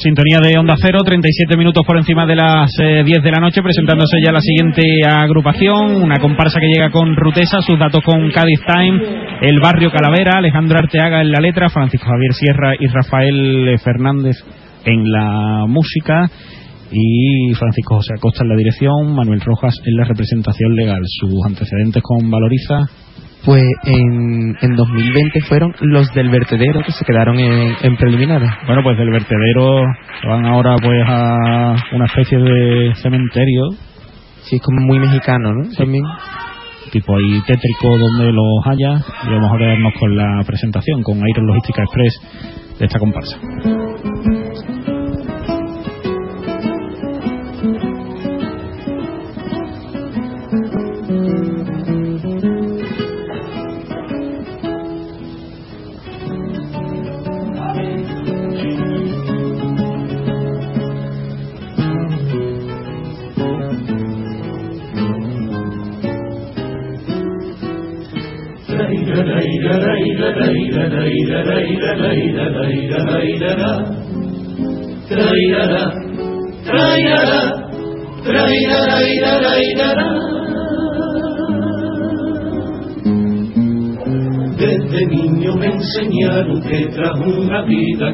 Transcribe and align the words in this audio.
Sintonía 0.00 0.38
de 0.40 0.58
Onda 0.58 0.76
Cero, 0.80 1.00
37 1.04 1.58
minutos 1.58 1.84
por 1.86 1.98
encima 1.98 2.24
de 2.24 2.34
las 2.34 2.70
10 2.74 3.06
eh, 3.06 3.20
de 3.22 3.30
la 3.30 3.38
noche, 3.38 3.60
presentándose 3.62 4.16
ya 4.24 4.32
la 4.32 4.40
siguiente 4.40 4.82
agrupación, 5.06 6.02
una 6.02 6.18
comparsa 6.18 6.58
que 6.58 6.68
llega 6.68 6.90
con 6.90 7.14
Rutesa, 7.16 7.60
sus 7.60 7.78
datos 7.78 8.02
con 8.02 8.30
Cádiz 8.30 8.60
Time, 8.66 8.98
el 9.42 9.60
barrio 9.60 9.90
Calavera, 9.90 10.38
Alejandro 10.38 10.78
Arteaga 10.78 11.20
en 11.20 11.30
la 11.30 11.40
letra, 11.40 11.68
Francisco 11.68 12.06
Javier 12.06 12.32
Sierra 12.32 12.72
y 12.80 12.86
Rafael 12.86 13.78
Fernández 13.84 14.36
en 14.86 15.04
la 15.04 15.66
música 15.68 16.30
y 16.90 17.52
Francisco 17.52 17.96
José 17.96 18.14
Acosta 18.16 18.42
en 18.42 18.48
la 18.48 18.56
dirección, 18.56 19.14
Manuel 19.14 19.42
Rojas 19.42 19.74
en 19.84 19.96
la 19.96 20.04
representación 20.04 20.76
legal. 20.76 21.02
Sus 21.04 21.44
antecedentes 21.44 22.02
con 22.02 22.30
Valoriza 22.30 22.86
pues 23.44 23.64
en, 23.84 24.56
en 24.60 24.76
2020 24.76 25.40
fueron 25.48 25.74
los 25.80 26.12
del 26.12 26.28
vertedero 26.28 26.82
que 26.84 26.92
se 26.92 27.04
quedaron 27.04 27.38
en, 27.38 27.74
en 27.80 27.96
preliminares. 27.96 28.50
Bueno, 28.66 28.82
pues 28.82 28.98
del 28.98 29.10
vertedero 29.10 29.84
van 30.26 30.44
ahora 30.46 30.76
pues 30.82 31.02
a 31.06 31.74
una 31.92 32.04
especie 32.06 32.38
de 32.38 32.94
cementerio. 32.96 33.62
Sí, 34.42 34.56
es 34.56 34.62
como 34.62 34.80
muy 34.80 34.98
mexicano, 34.98 35.54
¿no? 35.54 35.70
También. 35.76 36.04
Tipo 36.92 37.16
ahí 37.16 37.40
tétrico 37.46 37.88
donde 37.96 38.32
los 38.32 38.66
haya. 38.66 39.00
Y 39.26 39.30
vamos 39.30 39.52
a 39.52 39.56
vernos 39.56 39.92
con 39.98 40.16
la 40.16 40.42
presentación, 40.44 41.02
con 41.02 41.18
Aero 41.18 41.42
Logística 41.42 41.82
Express 41.82 42.78
de 42.78 42.86
esta 42.86 42.98
comparsa. 42.98 43.38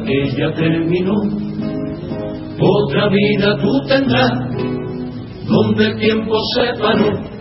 Que 0.05 0.29
ya 0.37 0.51
terminó, 0.53 1.13
otra 2.59 3.09
vida 3.09 3.57
tú 3.61 3.69
tendrás, 3.87 4.31
donde 5.47 5.85
el 5.85 5.99
tiempo 5.99 6.35
se 6.55 6.81
paró. 6.81 7.37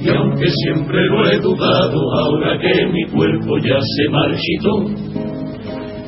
Y 0.00 0.08
aunque 0.08 0.46
siempre 0.64 1.00
lo 1.06 1.30
he 1.30 1.38
dudado, 1.38 1.98
ahora 2.18 2.58
que 2.58 2.86
mi 2.86 3.04
cuerpo 3.06 3.58
ya 3.58 3.78
se 3.80 4.10
marchitó 4.10 5.04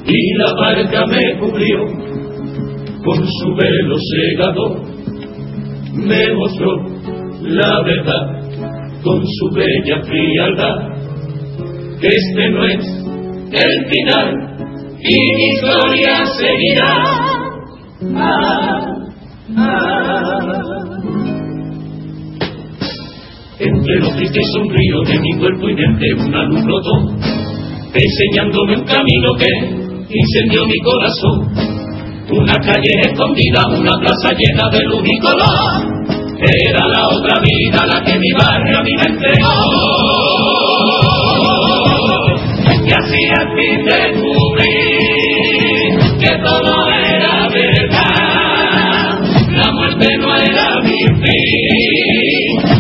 y 0.06 0.34
la 0.38 0.54
barca 0.54 1.06
me 1.06 1.38
cubrió 1.38 1.78
con 3.04 3.26
su 3.26 3.54
velo 3.54 3.96
cegado, 4.12 4.82
me 5.94 6.34
mostró 6.34 6.76
la 7.42 7.82
verdad 7.82 8.36
con 9.02 9.22
su 9.24 9.54
bella 9.54 10.02
frialdad, 10.02 10.96
este 12.02 12.50
no 12.50 12.64
es 12.64 13.06
el 13.52 13.86
final 13.88 14.55
y 15.08 15.34
mi 15.36 15.46
historia 15.54 16.26
seguirá. 16.38 16.90
Ah, 18.16 18.80
ah. 19.56 20.06
Entre 23.58 24.00
los 24.00 24.14
tristes 24.16 24.44
sonríos 24.52 25.08
de 25.08 25.18
mi 25.18 25.32
cuerpo 25.38 25.68
y 25.70 25.74
mente 25.74 26.04
una 26.18 26.44
luz 26.44 26.62
brotó, 26.62 26.92
enseñándome 27.94 28.76
un 28.76 28.84
camino 28.84 29.32
que 29.38 29.46
incendió 30.10 30.66
mi 30.66 30.78
corazón. 30.84 31.76
Una 32.28 32.54
calle 32.54 32.90
escondida, 33.02 33.66
una 33.68 33.92
plaza 34.00 34.34
llena 34.36 34.68
de 34.70 34.84
luz 34.84 35.02
y 35.04 35.18
color. 35.20 35.96
Era 36.38 36.86
la 36.86 37.08
otra 37.08 37.40
vida 37.40 37.86
la 37.86 38.04
que 38.04 38.18
mi 38.18 38.32
barrio 38.38 38.78
a 38.78 38.82
mí 38.82 38.90
me 38.98 39.06
entregó. 39.14 39.54
Y 42.84 42.92
así 42.92 43.20
al 43.40 43.48
fin 43.56 43.84
descubrí 43.84 44.45
que 46.26 46.38
todo 46.38 46.90
era 46.90 47.48
verdad. 47.48 49.18
La 49.50 49.70
muerte 49.72 50.06
no 50.18 50.36
era 50.36 50.80
mi 50.82 50.98
fin 51.22 51.46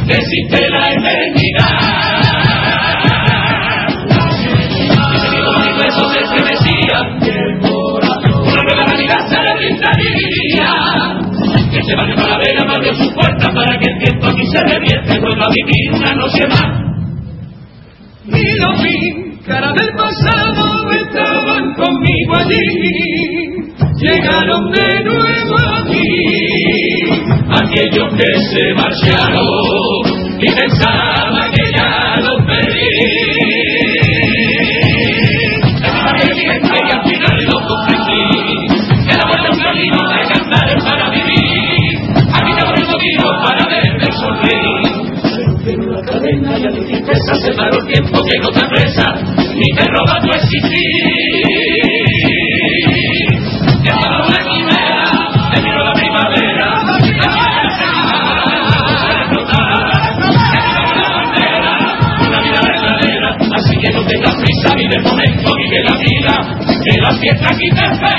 existe 0.08 0.68
la 0.70 0.84
eternidad. 0.92 1.70
Mis 5.62 5.74
besos 5.78 6.12
se 6.12 6.20
corazón, 7.60 8.34
una 8.42 8.62
nueva 8.62 8.84
realidad 8.84 9.20
se 9.28 9.38
le 9.40 9.54
brindaría. 9.56 10.70
Que 11.70 11.82
se 11.82 11.94
vaya 11.94 12.14
para 12.16 12.38
ver 12.38 12.58
abrió 12.74 12.94
su 12.94 13.14
puerta 13.14 13.48
para 13.54 13.78
que 13.78 13.90
el 13.90 13.98
tiempo 13.98 14.26
aquí 14.26 14.46
se 14.46 14.60
revierte, 14.60 15.20
vuelva 15.20 15.44
a 15.44 15.50
vivir 15.50 15.92
una 15.92 16.14
noche 16.14 16.46
más. 16.48 16.86
Y 18.26 18.58
los 18.58 18.82
vi, 18.82 19.38
cara 19.46 19.72
del 19.72 19.94
pasado, 19.94 20.75
conmigo 21.86 22.34
allí, 22.34 22.62
llegaron 24.00 24.70
de 24.72 25.04
nuevo 25.04 25.56
aquí, 25.78 26.08
aquellos 27.50 28.08
que 28.14 28.30
se 28.50 28.74
marcharon 28.74 29.46
y 30.40 30.48
pensaban 30.52 31.52
que 31.52 31.64
ya 31.76 32.16
los 32.22 32.38
perdí. 32.46 32.86
Estaba 35.86 36.12
y 36.18 36.90
al 36.90 37.02
final 37.02 37.36
lo 37.44 37.58
comprendí, 37.68 38.22
era 39.08 39.24
bueno 39.28 39.48
un 39.52 39.58
camino 39.58 39.98
de 40.10 40.20
cantar 40.32 40.68
para 40.84 41.10
vivir, 41.10 41.92
aquí 42.32 42.52
te 42.58 42.64
vuelvo 42.64 42.94
vivo 42.98 43.28
para 43.44 43.62
verme 43.68 44.08
sonreír. 44.12 45.06
La 45.66 46.00
cadena 46.00 46.58
y 46.58 46.64
a 46.64 46.70
mi 46.70 46.80
tristeza 46.86 47.34
se 47.42 47.52
paró 47.54 47.76
el 47.80 47.86
tiempo 47.92 48.22
que 48.22 48.38
no 48.38 48.50
te 48.50 48.64
apresa, 48.64 49.04
ni 49.56 49.68
te 49.76 49.84
roba 49.84 50.20
tu 50.20 50.30
existir. 50.30 51.15
Fiesta 67.20 67.48
aquí 67.50 68.15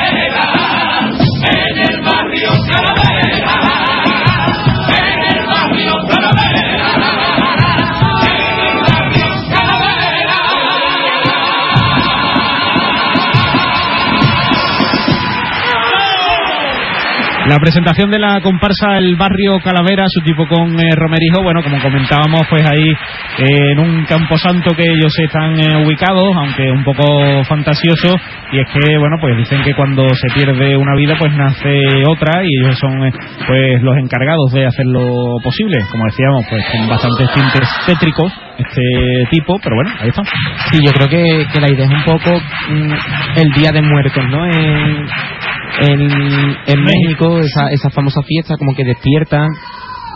La 17.47 17.59
presentación 17.59 18.11
de 18.11 18.19
la 18.19 18.41
comparsa 18.41 18.97
El 18.97 19.15
Barrio 19.15 19.57
Calavera, 19.63 20.03
su 20.09 20.21
tipo 20.21 20.45
con 20.47 20.77
eh, 20.81 20.91
Romerijo, 20.93 21.41
bueno, 21.41 21.63
como 21.63 21.81
comentábamos, 21.81 22.41
pues 22.49 22.61
ahí 22.69 22.89
eh, 22.89 23.71
en 23.71 23.79
un 23.79 24.03
camposanto 24.03 24.75
que 24.75 24.83
ellos 24.83 25.13
están 25.17 25.57
eh, 25.57 25.85
ubicados, 25.85 26.25
aunque 26.35 26.69
un 26.69 26.83
poco 26.83 27.45
fantasioso, 27.45 28.13
y 28.51 28.59
es 28.59 28.67
que, 28.67 28.97
bueno, 28.97 29.15
pues 29.21 29.37
dicen 29.37 29.63
que 29.63 29.73
cuando 29.75 30.03
se 30.09 30.27
pierde 30.35 30.75
una 30.75 30.93
vida, 30.97 31.15
pues 31.17 31.31
nace 31.37 31.79
otra, 32.09 32.43
y 32.43 32.49
ellos 32.65 32.77
son 32.79 32.99
pues 33.47 33.81
los 33.81 33.95
encargados 33.95 34.51
de 34.51 34.65
hacerlo 34.65 35.37
posible, 35.41 35.77
como 35.89 36.03
decíamos, 36.03 36.45
pues 36.49 36.65
con 36.69 36.89
bastantes 36.89 37.33
tintes 37.33 37.69
tétricos, 37.85 38.33
este 38.57 39.27
tipo, 39.31 39.57
pero 39.63 39.77
bueno, 39.77 39.91
ahí 40.01 40.09
está. 40.09 40.21
Sí, 40.69 40.79
yo 40.83 40.91
creo 40.91 41.07
que, 41.07 41.59
la 41.61 41.69
idea 41.69 41.85
es 41.85 41.91
un 41.91 42.03
poco 42.03 42.41
mm, 42.71 43.39
el 43.39 43.51
Día 43.53 43.71
de 43.71 43.81
Muertos, 43.81 44.25
¿no? 44.29 44.45
En, 45.81 46.01
en 46.65 46.83
México, 46.83 47.39
esa, 47.39 47.69
esa 47.71 47.89
famosa 47.89 48.21
fiesta 48.23 48.55
como 48.57 48.73
que 48.75 48.83
despiertan 48.83 49.47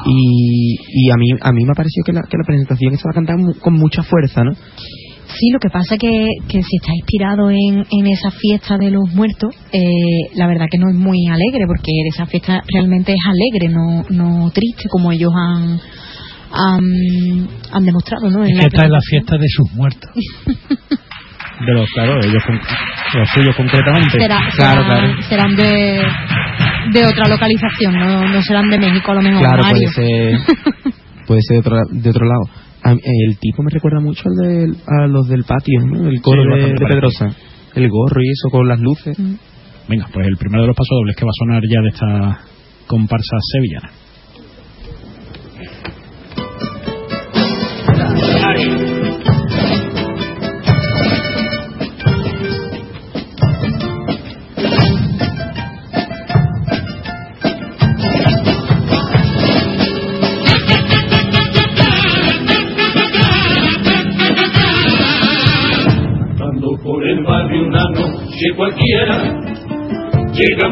y, 0.05 0.75
y 0.93 1.11
a 1.11 1.15
mí 1.15 1.27
a 1.41 1.51
mí 1.51 1.63
me 1.63 1.71
ha 1.71 1.75
parecido 1.75 2.03
que 2.05 2.13
la, 2.13 2.21
que 2.23 2.37
la 2.37 2.43
presentación 2.45 2.93
estaba 2.93 3.13
cantada 3.13 3.37
con 3.61 3.73
mucha 3.73 4.01
fuerza, 4.03 4.43
¿no? 4.43 4.51
Sí, 4.53 5.49
lo 5.53 5.59
que 5.59 5.69
pasa 5.69 5.95
que, 5.97 6.27
que 6.49 6.61
si 6.61 6.75
está 6.77 6.91
inspirado 6.93 7.49
en, 7.49 7.85
en 7.89 8.07
esa 8.07 8.31
fiesta 8.31 8.77
de 8.77 8.91
los 8.91 9.03
muertos, 9.13 9.55
eh, 9.71 9.79
la 10.35 10.45
verdad 10.47 10.65
que 10.69 10.77
no 10.77 10.89
es 10.89 10.95
muy 10.95 11.25
alegre, 11.27 11.65
porque 11.67 11.91
esa 12.13 12.25
fiesta 12.25 12.61
realmente 12.73 13.13
es 13.13 13.19
alegre, 13.25 13.69
no, 13.73 14.03
no 14.09 14.51
triste, 14.51 14.89
como 14.89 15.11
ellos 15.11 15.31
han, 15.33 15.79
han, 16.51 17.47
han 17.71 17.85
demostrado, 17.85 18.29
¿no? 18.29 18.43
En 18.43 18.51
Es 18.51 18.59
que 18.59 18.65
esta 18.65 18.83
es 18.85 18.91
la 18.91 18.99
fiesta 19.09 19.37
de 19.37 19.47
sus 19.47 19.71
muertos. 19.73 20.11
de 20.45 21.73
los, 21.75 21.89
claro, 21.91 22.19
ellos 22.23 22.43
con- 22.45 22.59
los 23.15 23.29
suyos 23.29 23.55
concretamente. 23.55 24.19
Será- 24.19 24.39
Claro, 24.55 24.83
será- 24.83 24.99
claro. 24.99 25.21
serán 25.23 25.55
de, 25.55 26.01
de 26.93 27.05
otra 27.05 27.27
localización, 27.27 27.93
no, 27.99 28.27
no 28.27 28.41
serán 28.41 28.69
de 28.69 28.77
México 28.79 29.11
a 29.11 29.15
lo 29.15 29.21
mejor. 29.21 29.41
Claro, 29.41 29.63
Mario. 29.63 29.89
puede 29.95 30.07
ser, 30.07 30.39
puede 31.27 31.41
ser 31.41 31.55
de 31.55 31.59
otro, 31.59 31.77
de 31.91 32.09
otro 32.09 32.25
lado. 32.25 32.41
A- 32.83 32.91
el 32.93 33.37
tipo 33.39 33.63
me 33.63 33.69
recuerda 33.71 33.99
mucho 33.99 34.23
al 34.25 34.47
del- 34.49 34.75
a 34.87 35.07
los 35.07 35.27
del 35.27 35.43
patio, 35.43 35.81
¿no? 35.85 36.09
El 36.09 36.21
coro 36.21 36.41
Sí, 36.55 36.61
de, 36.61 36.67
de 36.71 36.85
Pedrosa. 36.87 37.25
El 37.75 37.87
gorro 37.89 38.21
y 38.21 38.29
eso 38.31 38.49
con 38.51 38.67
las 38.67 38.79
luces. 38.79 39.17
Mm. 39.17 39.35
Venga, 39.87 40.07
pues 40.13 40.27
el 40.27 40.37
primero 40.37 40.63
de 40.63 40.67
los 40.67 40.75
pasodobles 40.75 41.15
que 41.15 41.25
va 41.25 41.29
a 41.31 41.39
sonar 41.45 41.61
ya 41.69 41.81
de 41.81 41.89
esta 41.89 42.39
comparsa 42.87 43.37
sevillana. 43.53 43.89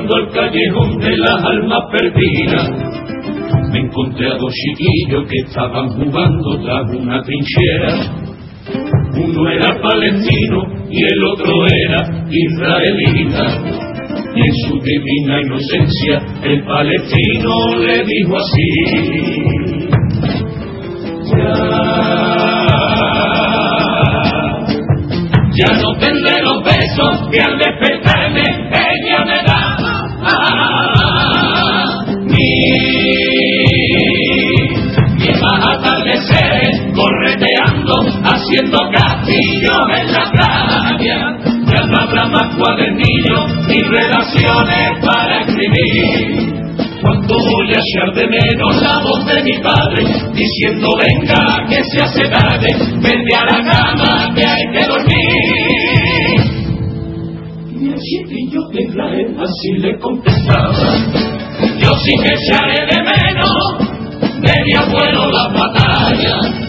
Llegando 0.10 0.16
al 0.16 0.28
callejón 0.32 0.98
de 1.00 1.18
las 1.18 1.44
almas 1.44 1.84
perdidas, 1.92 2.70
me 3.72 3.80
encontré 3.80 4.28
a 4.28 4.38
dos 4.38 4.54
chiquillos 4.54 5.26
que 5.30 5.38
estaban 5.48 5.90
jugando 5.90 6.60
tras 6.64 6.96
una 6.96 7.22
trinchera. 7.22 7.94
Uno 9.16 9.50
era 9.50 9.82
palestino 9.82 10.64
y 10.90 11.04
el 11.04 11.24
otro 11.34 11.66
era 11.68 12.26
israelita. 12.30 13.46
Y 14.36 14.42
en 14.42 14.54
su 14.68 14.80
divina 14.80 15.42
inocencia 15.42 16.22
el 16.44 16.64
palestino 16.64 17.76
le 17.78 18.04
dijo 18.06 18.38
así. 18.38 18.70
Ya, 21.32 21.54
ya 25.56 25.72
no 25.82 25.90
tendré 26.00 26.42
los 26.42 26.64
besos 26.64 27.30
que 27.32 27.40
al 27.42 27.58
despertarme 27.58 27.99
haciendo 38.50 38.80
castillos 38.92 39.86
en 40.00 40.12
la 40.12 40.32
playa. 40.32 41.38
Ya 41.68 41.86
no 41.86 41.98
habrá 41.98 42.26
más 42.26 42.56
cuadernillos 42.56 43.68
ni 43.68 43.80
relaciones 43.82 45.06
para 45.06 45.42
escribir. 45.42 46.60
Cuánto 47.02 47.36
voy 47.36 47.74
a 47.74 47.80
echar 47.80 48.14
de 48.14 48.28
menos 48.28 48.82
la 48.82 49.00
voz 49.00 49.26
de 49.26 49.44
mi 49.44 49.58
padre 49.60 50.04
diciendo 50.34 50.88
venga 50.98 51.66
que 51.70 51.84
se 51.84 52.02
hace 52.02 52.28
tarde, 52.28 52.68
vente 53.02 53.36
a 53.36 53.46
la 53.46 53.64
cama 53.64 54.34
que 54.36 54.46
hay 54.46 54.64
que 54.74 54.86
dormir. 54.86 55.16
Y 57.80 57.88
el 57.88 58.00
chiquillo 58.00 58.68
de 58.74 58.82
Israel 58.82 59.38
así 59.40 59.72
le 59.80 59.98
contestaba, 60.00 60.74
yo 61.80 61.94
sí 62.04 62.14
que 62.22 62.34
echaré 62.36 62.86
de 62.90 63.04
menos 63.04 63.90
de 64.42 64.54
mi 64.66 64.74
abuelo 64.76 65.32
la 65.32 65.48
batalla, 65.48 66.60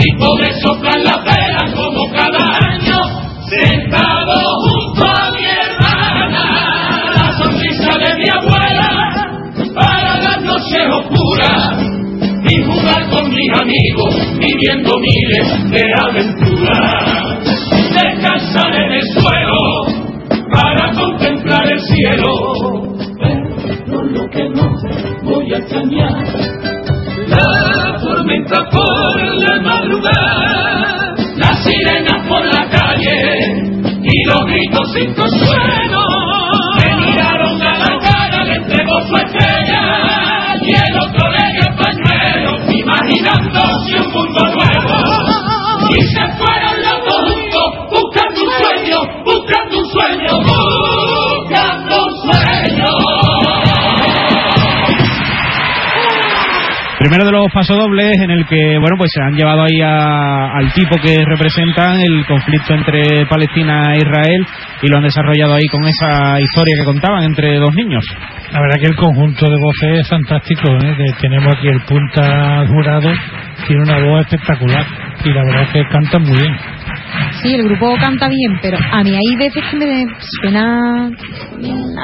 y 0.00 0.16
poder 0.16 0.52
soplar 0.62 1.00
la 1.00 1.22
mis 13.48 13.60
amigos 13.60 14.14
viviendo 14.38 14.92
miles 14.98 15.70
de 15.70 15.82
aventuras. 16.04 17.38
Descansar 17.94 18.74
en 18.74 18.92
el 18.92 19.02
suelo 19.14 19.58
para 20.52 20.92
contemplar 20.92 21.70
el 21.70 21.80
cielo. 21.80 22.28
Pero 23.18 24.02
lo 24.04 24.28
que 24.30 24.48
no 24.50 24.70
voy 25.22 25.54
a 25.54 25.58
extrañar, 25.58 26.24
la 27.28 27.96
tormenta 28.00 28.68
por 28.70 29.22
la 29.22 29.60
madrugada, 29.60 31.14
las 31.36 31.64
sirenas 31.64 32.26
por 32.28 32.44
la 32.44 32.68
calle 32.68 33.78
y 34.02 34.24
los 34.26 34.44
gritos 34.46 34.92
sin 34.92 35.14
consuelo. 35.14 36.27
Primero 57.08 57.24
de 57.24 57.32
los 57.32 57.50
pasodobles 57.54 58.20
en 58.20 58.30
el 58.30 58.44
que, 58.44 58.76
bueno, 58.78 58.96
pues 58.98 59.10
se 59.14 59.22
han 59.22 59.34
llevado 59.34 59.62
ahí 59.62 59.80
al 59.80 60.70
tipo 60.74 60.94
que 61.00 61.16
representan 61.24 61.98
el 61.98 62.26
conflicto 62.26 62.74
entre 62.74 63.24
Palestina 63.24 63.94
e 63.94 63.98
Israel 64.00 64.46
y 64.82 64.88
lo 64.88 64.98
han 64.98 65.04
desarrollado 65.04 65.54
ahí 65.54 65.64
con 65.70 65.80
esa 65.88 66.38
historia 66.38 66.74
que 66.78 66.84
contaban 66.84 67.24
entre 67.24 67.56
dos 67.56 67.74
niños. 67.74 68.04
La 68.52 68.60
verdad 68.60 68.76
que 68.78 68.88
el 68.88 68.96
conjunto 68.96 69.46
de 69.48 69.56
voces 69.56 70.00
es 70.00 70.08
fantástico. 70.08 70.68
¿eh? 70.82 70.94
De- 70.98 71.14
tenemos 71.22 71.54
aquí 71.56 71.68
el 71.68 71.80
punta 71.80 72.66
jurado, 72.66 73.10
tiene 73.66 73.82
una 73.84 73.98
voz 74.04 74.20
espectacular 74.26 74.84
y 75.24 75.30
la 75.30 75.44
verdad 75.44 75.68
que 75.72 75.82
cantan 75.88 76.22
muy 76.24 76.36
bien. 76.36 76.56
Sí, 77.42 77.54
el 77.54 77.64
grupo 77.64 77.94
canta 78.00 78.28
bien, 78.28 78.58
pero 78.60 78.78
a 78.78 79.02
mí 79.02 79.10
hay 79.14 79.36
veces 79.36 79.62
que 79.70 79.76
me 79.76 80.06
suena 80.42 81.10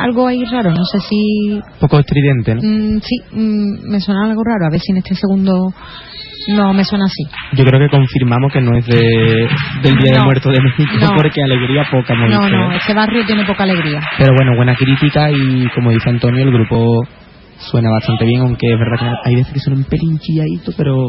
algo 0.03 0.27
ahí 0.29 0.45
raro. 0.45 0.71
No 0.71 0.85
sé 0.93 1.01
si. 1.09 1.51
Un 1.55 1.79
poco 1.81 1.99
estridente, 1.99 2.55
¿no? 2.55 2.61
mm, 2.63 3.01
sí, 3.01 3.17
mm, 3.33 3.91
me 3.91 4.01
suena 4.01 4.25
algo 4.27 4.43
raro. 4.45 4.67
A 4.67 4.71
ver 4.71 4.81
si 4.81 4.93
en 4.93 4.99
este 4.99 5.15
segundo 5.15 5.73
no 6.49 6.73
me 6.73 6.85
suena 6.85 7.05
así. 7.07 7.25
Yo 7.57 7.65
creo 7.65 7.81
que 7.81 7.89
confirmamos 7.89 8.53
que 8.53 8.61
no 8.61 8.77
es 8.77 8.87
de, 8.87 9.49
del 9.83 9.97
Día 9.97 10.19
de. 10.19 10.25
Muertos 10.25 10.53
de 10.53 10.63
México 10.63 10.93
No. 11.01 11.17
porque 11.17 11.43
alegría 11.43 11.85
poca 11.91 12.15
hemos 12.15 12.31
No, 12.31 12.49
no, 12.49 12.73
¿eh? 12.73 12.77
ese 12.77 12.95
barrio 12.95 13.25
tiene 13.27 13.45
poca 13.45 13.65
alegría. 13.65 14.01
Pero 14.19 14.35
bueno, 14.37 14.53
buena 14.57 14.75
crítica 14.75 15.31
y 15.31 15.69
como 15.75 15.91
dice 15.91 16.11
Antonio, 16.11 16.43
el 16.43 16.53
grupo 16.53 17.03
suena 17.59 17.91
bastante 17.91 18.25
bien, 18.27 18.43
aunque 18.43 18.73
es 18.73 18.79
verdad 18.79 18.99
que 18.99 19.29
hay 19.29 19.37
veces 19.37 19.53
que 19.55 19.61
suena 19.61 19.79
un 19.79 19.85
pelín 19.85 20.19
chilladito, 20.19 20.73
pero 20.77 21.09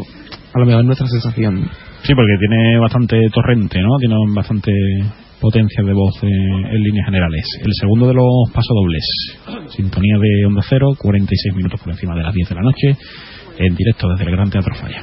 a 0.54 0.58
lo 0.58 0.66
mejor 0.66 0.80
es 0.80 0.86
nuestra 0.86 1.06
sensación. 1.06 1.68
Sí, 2.06 2.14
porque 2.14 2.36
tiene 2.38 2.78
bastante 2.78 3.18
torrente, 3.34 3.80
¿no? 3.80 3.96
Tiene 3.98 4.14
bastante 4.32 4.70
potencia 5.40 5.82
de 5.82 5.92
voz 5.92 6.14
eh, 6.22 6.28
en 6.28 6.80
líneas 6.80 7.06
generales. 7.06 7.44
El 7.60 7.72
segundo 7.80 8.06
de 8.06 8.14
los 8.14 8.48
pasodobles, 8.54 9.04
sintonía 9.76 10.16
de 10.16 10.46
Onda 10.46 10.62
Cero, 10.68 10.94
46 10.96 11.56
minutos 11.56 11.80
por 11.80 11.92
encima 11.92 12.14
de 12.14 12.22
las 12.22 12.32
10 12.32 12.48
de 12.48 12.54
la 12.54 12.60
noche, 12.62 12.96
en 13.58 13.74
directo 13.74 14.08
desde 14.10 14.24
el 14.24 14.30
Gran 14.30 14.50
Teatro 14.50 14.72
Falla. 14.76 15.02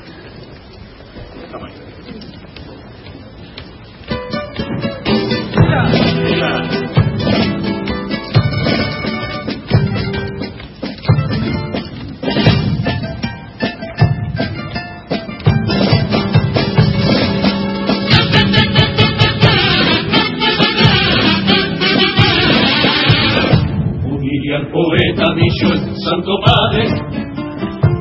Dicho 25.22 25.74
el 25.74 25.96
Santo 26.10 26.32
Padre, 26.46 26.86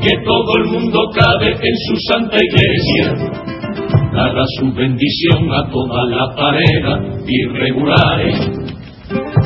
que 0.00 0.16
todo 0.24 0.56
el 0.58 0.64
mundo 0.72 0.98
cabe 1.14 1.52
en 1.52 1.76
su 1.86 1.96
santa 2.08 2.36
iglesia. 2.36 3.30
Dará 4.12 4.44
su 4.58 4.72
bendición 4.72 5.50
a 5.52 5.70
todas 5.70 6.08
las 6.10 6.36
parejas 6.36 7.00
irregulares. 7.26 8.50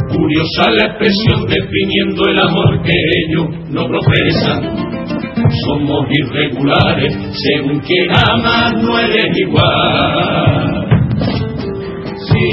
Curiosa 0.08 0.70
la 0.70 0.86
expresión 0.86 1.46
definiendo 1.46 2.28
el 2.28 2.38
amor 2.38 2.82
que 2.82 2.92
ellos 2.92 3.46
no 3.70 3.86
profesan. 3.86 4.86
Somos 5.66 6.06
irregulares, 6.10 7.14
según 7.32 7.80
quien 7.80 8.10
ama 8.10 8.72
no 8.82 8.98
eres 8.98 9.36
igual. 9.36 10.86
Sí, 12.32 12.46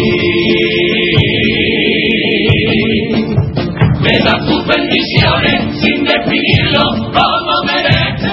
me 4.14 4.20
da 4.20 4.38
tus 4.46 4.68
bendiciones 4.68 5.82
sin 5.82 6.04
definirlo 6.04 6.84
como 7.14 7.56
merece. 7.66 8.30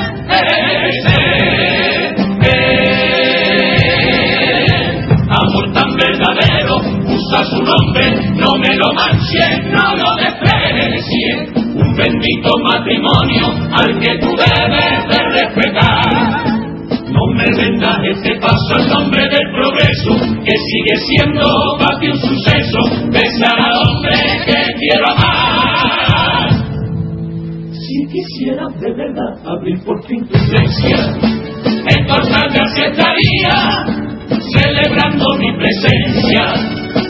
Amor 5.31 5.73
tan 5.73 5.97
verdadero, 5.97 6.77
no 8.37 8.51
me 8.59 8.77
lo 8.77 8.93
manches, 8.95 9.65
no 9.71 9.97
lo 9.97 10.17
desprecies. 10.17 11.49
Un 11.75 11.97
bendito 11.97 12.51
matrimonio 12.63 13.47
al 13.73 13.99
que 14.01 14.19
tú 14.19 14.29
debes 14.37 15.09
de 15.09 15.19
respetar. 15.41 16.61
No 17.11 17.27
me 17.35 17.45
vendas 17.57 17.99
este 18.05 18.37
paso 18.37 18.75
al 18.77 18.89
nombre 18.89 19.23
del 19.23 19.51
progreso, 19.53 20.13
que 20.45 20.53
sigue 20.53 20.97
siendo 21.09 21.45
para 21.79 21.99
ti 21.99 22.09
un 22.09 22.21
suceso, 22.21 23.11
besar 23.11 23.59
al 23.59 23.73
hombre 23.89 24.17
que 24.47 24.55
quiero 24.79 25.07
amar. 25.11 25.20
Si 28.21 28.27
quisieras 28.27 28.79
de 28.81 28.93
verdad 28.93 29.33
abrir 29.47 29.83
por 29.83 30.05
fin 30.07 30.27
tu 30.29 30.37
entonces 31.89 32.37
estaría 32.77 33.57
celebrando 34.53 35.27
mi 35.39 35.50
presencia. 35.57 36.53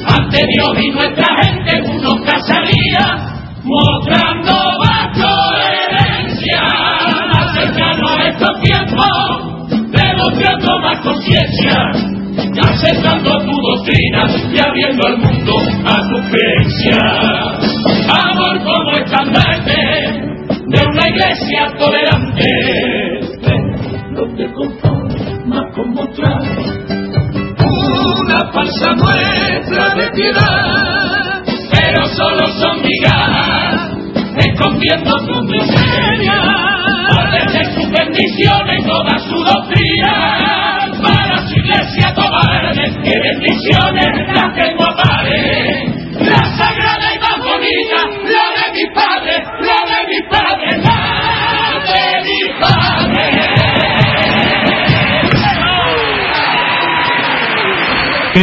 Ante 0.07 0.47
Dios 0.47 0.77
y 0.81 0.91
nuestra 0.91 1.27
gente 1.43 1.83
uno 1.91 2.11
casaría 2.25 3.17
mostrando 3.65 4.53
bajo 4.79 5.53
herencia. 5.57 6.61
Acercarnos 7.41 8.11
a 8.11 8.29
estos 8.29 8.61
tiempos 8.61 9.91
demostrando 9.91 10.79
más 10.81 11.01
conciencia 11.01 12.21
aceptando 12.63 13.31
tu 13.31 13.53
doctrina 13.53 14.27
y 14.53 14.59
abriendo 14.59 15.07
al 15.07 15.19
mundo 15.19 15.53
a 15.85 15.97
tu 16.09 16.31
creencia 16.31 17.60
muestra 30.21 30.50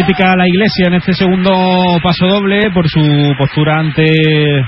La 0.07 0.47
Iglesia 0.47 0.87
en 0.87 0.93
este 0.93 1.13
segundo 1.13 1.51
paso 2.01 2.27
doble 2.27 2.71
por 2.71 2.87
su 2.87 3.01
postura 3.37 3.73
ante 3.77 4.07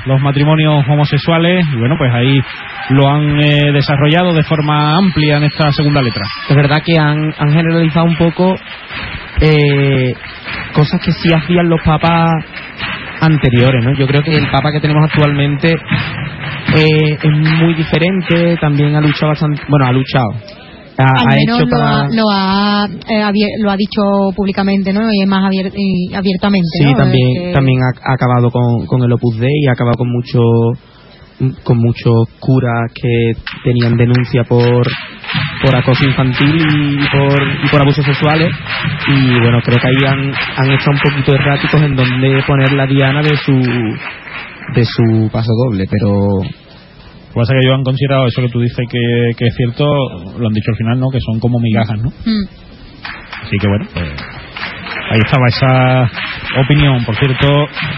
los 0.05 0.19
matrimonios 0.19 0.83
homosexuales 0.85 1.65
y 1.71 1.77
bueno, 1.77 1.95
pues 1.97 2.13
ahí 2.13 2.41
lo 2.89 3.07
han 3.07 3.39
eh, 3.39 3.71
desarrollado 3.71 4.33
de 4.33 4.43
forma 4.43 4.97
amplia 4.97 5.37
en 5.37 5.45
esta 5.45 5.71
segunda 5.71 6.01
letra. 6.01 6.25
Es 6.49 6.55
verdad 6.55 6.81
que 6.85 6.99
han, 6.99 7.33
han 7.37 7.53
generalizado 7.53 8.05
un 8.05 8.17
poco 8.17 8.53
eh, 9.39 10.13
cosas 10.73 10.99
que 11.01 11.13
sí 11.13 11.33
hacían 11.33 11.69
los 11.69 11.81
papas 11.83 12.29
anteriores, 13.21 13.85
¿no? 13.85 13.93
Yo 13.93 14.07
creo 14.07 14.21
que 14.21 14.35
el 14.35 14.51
papa 14.51 14.73
que 14.73 14.81
tenemos 14.81 15.09
actualmente 15.09 15.69
eh, 16.75 17.17
es 17.21 17.31
muy 17.61 17.75
diferente, 17.75 18.57
también 18.57 18.93
ha 18.93 19.01
luchado 19.01 19.29
bastante, 19.29 19.61
bueno, 19.69 19.85
ha 19.85 19.93
luchado, 19.93 20.29
ha, 20.99 21.21
Al 21.21 21.39
ha 21.39 21.45
lo, 21.45 21.77
ha, 21.81 22.07
lo, 22.11 22.23
ha, 22.29 22.85
eh, 23.07 23.23
abier- 23.23 23.57
lo 23.63 23.71
ha 23.71 23.77
dicho 23.77 24.01
públicamente, 24.35 24.91
¿no? 24.93 25.01
Y 25.11 25.21
es 25.23 25.27
más 25.29 25.43
abier- 25.45 25.71
y 25.75 26.13
abiertamente, 26.13 26.67
Sí, 26.77 26.85
¿no? 26.91 26.97
también, 26.97 27.27
Eh, 27.49 27.51
también 27.53 27.77
ha, 27.81 28.11
ha 28.11 28.13
acabado 28.15 28.49
con, 28.51 28.85
con 28.85 29.01
el 29.03 29.11
Opus 29.13 29.39
Dei 29.39 29.49
y 29.63 29.67
ha 29.67 29.71
acabado 29.71 29.97
con 29.97 30.11
mucho 30.11 30.39
con 31.63 31.77
muchos 31.77 32.27
curas 32.41 32.91
que 32.93 33.31
tenían 33.63 33.95
denuncia 33.95 34.43
por 34.43 34.85
por 35.61 35.73
acoso 35.75 36.03
infantil 36.03 36.53
y 36.53 36.97
por, 37.09 37.41
y 37.63 37.69
por 37.71 37.81
abusos 37.81 38.03
sexuales 38.03 38.49
y 39.07 39.39
bueno 39.39 39.59
creo 39.63 39.79
que 39.79 39.87
ahí 39.87 40.05
han, 40.05 40.33
han 40.57 40.71
hecho 40.73 40.89
un 40.91 40.99
poquito 40.99 41.33
erráticos 41.35 41.81
en 41.81 41.95
donde 41.95 42.43
poner 42.45 42.73
la 42.73 42.85
diana 42.87 43.21
de 43.21 43.37
su 43.37 43.53
de 44.75 44.83
su 44.83 45.29
paso 45.31 45.51
doble 45.65 45.85
pero 45.89 46.41
Lo 47.29 47.33
que 47.33 47.39
pasa 47.41 47.53
es 47.53 47.59
que 47.61 47.67
ellos 47.67 47.77
han 47.77 47.83
considerado 47.83 48.27
eso 48.27 48.41
que 48.41 48.49
tú 48.49 48.59
dices 48.59 48.85
que, 48.89 49.31
que 49.37 49.45
es 49.45 49.55
cierto, 49.55 49.85
lo 50.37 50.47
han 50.47 50.53
dicho 50.53 50.71
al 50.71 50.77
final, 50.77 50.99
¿no? 50.99 51.09
Que 51.11 51.19
son 51.21 51.39
como 51.39 51.59
migajas, 51.59 52.01
¿no? 52.01 52.09
mm. 52.09 52.45
Así 53.43 53.57
que 53.57 53.67
bueno, 53.67 53.85
pues 53.93 54.09
ahí 55.11 55.19
estaba 55.25 55.47
esa 55.47 56.11
opinión. 56.61 57.03
Por 57.05 57.15
cierto, 57.15 57.47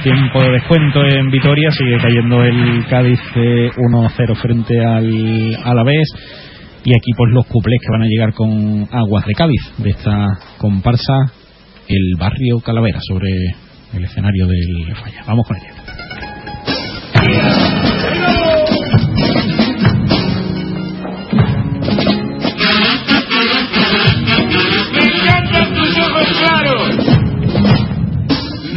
tiempo 0.03 0.41
de 0.41 0.51
descuento 0.51 1.05
en 1.05 1.29
Vitoria, 1.31 1.71
sigue 1.71 1.97
cayendo 1.97 2.43
el 2.43 2.85
Cádiz 2.87 3.19
eh, 3.35 3.69
1-0 3.75 4.35
frente 4.41 4.83
al 4.83 5.55
Alavés. 5.63 6.07
Y 6.83 6.93
aquí 6.93 7.11
pues 7.15 7.31
los 7.33 7.45
cuplés 7.47 7.79
que 7.81 7.91
van 7.91 8.01
a 8.01 8.07
llegar 8.07 8.33
con 8.33 8.87
aguas 8.91 9.25
de 9.25 9.33
Cádiz, 9.33 9.61
de 9.77 9.91
esta 9.91 10.27
comparsa, 10.57 11.31
el 11.87 12.15
barrio 12.17 12.59
Calavera, 12.59 12.99
sobre 13.01 13.29
el 13.93 14.03
escenario 14.03 14.47
del 14.47 14.95
Falla. 14.95 15.23
Vamos 15.27 15.47
con 15.47 15.57
ello. 15.57 15.67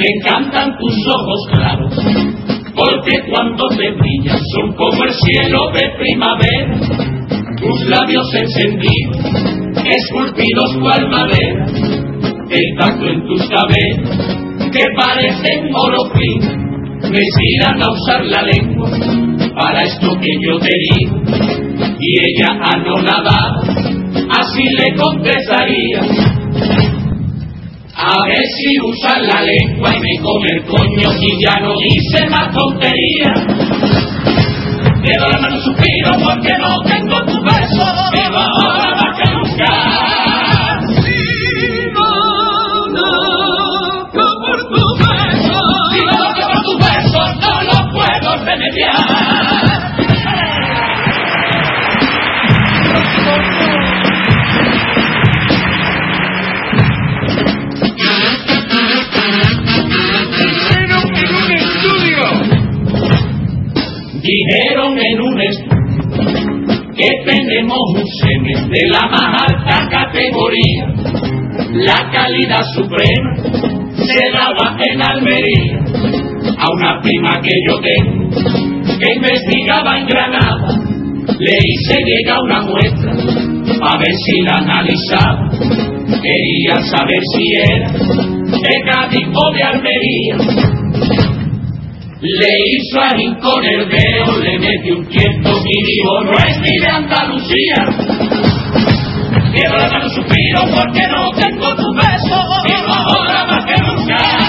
Me 0.05 0.11
encantan 0.19 0.77
tus 0.77 0.97
ojos 1.07 1.41
claros. 1.51 1.95
Porque 2.75 3.25
cuando 3.31 3.65
te 3.69 3.91
brillan 3.93 4.39
son 4.53 4.75
como 4.75 5.03
el 5.03 5.15
cielo 5.15 5.61
de 5.73 5.89
primavera. 5.99 6.79
Tus 7.57 7.89
labios 7.89 8.27
encendidos, 8.35 9.17
esculpidos 9.83 10.77
cual 10.83 11.09
madera. 11.09 11.67
El 12.51 12.79
tacto 12.79 13.07
en 13.07 13.27
tus 13.27 13.49
cabellos, 13.49 14.73
que 14.73 14.85
parecen 14.95 15.75
oro 15.75 16.05
fino. 16.13 16.51
Me 17.11 17.19
inspiran 17.19 17.83
a 17.83 17.91
usar 17.91 18.25
la 18.27 18.43
lengua 18.43 18.91
para 19.57 19.85
esto 19.85 20.09
que 20.21 20.33
yo 20.47 20.59
te 20.59 20.71
digo. 20.91 21.17
Y 21.99 22.19
ella 22.19 22.61
anonadada 22.75 23.63
así 24.39 24.65
le 24.77 24.95
contestaría. 24.97 26.44
A 28.07 28.17
ver 28.29 28.45
si 28.59 28.79
usa 28.85 29.19
la 29.19 29.41
lengua 29.41 29.91
y 29.97 29.99
me 29.99 30.23
come 30.23 30.49
el 30.57 30.65
coño 30.67 31.09
y 31.21 31.43
ya 31.43 31.59
no 31.61 31.73
dice 31.89 32.29
más 32.29 32.53
tontería. 32.53 33.33
Quiero 35.03 35.29
la 35.29 35.39
mano 35.39 35.57
suspiro 35.59 36.13
porque 36.23 36.53
no 36.59 36.81
tengo 36.85 37.17
tu 37.25 37.43
beso, 37.45 37.85
Dijeron 64.47 64.93
un 64.93 65.41
estudio 65.41 65.85
que 66.95 67.11
tenemos 67.25 67.79
un 67.95 68.07
semen 68.21 68.69
de 68.69 68.81
la 68.89 69.09
más 69.09 69.43
alta 69.49 69.89
categoría. 69.89 70.87
La 71.73 72.11
calidad 72.11 72.63
suprema 72.75 73.37
se 73.97 74.31
daba 74.33 74.77
en 74.91 75.03
Almería 75.03 75.79
a 76.59 76.67
una 76.73 77.01
prima 77.01 77.41
que 77.41 77.53
yo 77.69 77.81
tengo 77.81 78.25
que 78.99 79.15
investigaba 79.15 79.99
en 79.99 80.07
Granada. 80.07 80.69
Le 81.39 81.59
hice 81.65 81.97
llegar 82.05 82.39
una 82.43 82.61
muestra 82.63 83.13
a 83.13 83.99
ver 83.99 84.15
si 84.27 84.43
la 84.43 84.57
analizaba. 84.59 85.51
Quería 86.07 86.81
saber 86.91 87.21
si 87.33 87.45
era 87.73 87.93
de 87.93 88.93
Cádiz 88.93 89.27
de 89.55 89.63
Almería. 89.63 90.74
Le 92.27 92.49
hizo 92.49 93.01
a 93.03 93.11
con 93.39 93.63
el 93.63 93.87
dedo, 93.87 94.41
le 94.41 94.59
metió 94.59 94.97
un 94.97 95.07
tiento 95.09 95.51
y 95.51 95.85
dijo, 95.85 96.25
no 96.25 96.39
es 96.39 96.59
ni 96.59 96.79
de 96.79 96.87
Andalucía. 96.87 97.75
Quiero 99.53 99.79
dar 99.79 100.03
un 100.03 100.11
suspiro 100.11 100.61
porque 100.75 101.07
no 101.07 101.31
tengo 101.39 101.77
tu 101.77 101.95
beso, 101.95 102.43
pero 102.67 102.95
ahora 102.95 103.45
más 103.45 103.65
que 103.67 103.77
nunca. 103.77 104.44